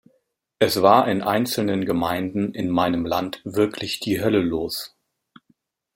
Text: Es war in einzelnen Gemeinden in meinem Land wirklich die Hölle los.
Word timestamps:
Es 0.57 0.81
war 0.81 1.07
in 1.07 1.21
einzelnen 1.21 1.85
Gemeinden 1.85 2.55
in 2.55 2.71
meinem 2.71 3.05
Land 3.05 3.39
wirklich 3.43 3.99
die 3.99 4.19
Hölle 4.19 4.41
los. 4.41 4.95